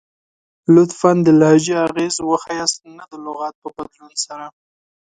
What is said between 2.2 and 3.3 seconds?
وښایست نه د